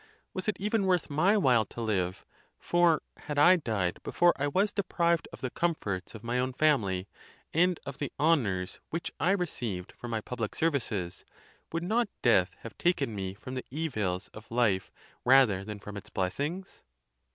[0.33, 2.25] Was it even worth my while to live,
[2.57, 7.07] for, had I died before I was deprived of the comforts of my own family,
[7.53, 11.23] and of the honors which I received for my public services,
[11.71, 14.89] would not death have taken me from the evils of life
[15.23, 16.81] rather than from its blessings